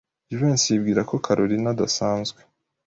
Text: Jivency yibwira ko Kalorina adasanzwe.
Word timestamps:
Jivency 0.29 0.67
yibwira 0.71 1.01
ko 1.09 1.15
Kalorina 1.25 1.69
adasanzwe. 1.75 2.39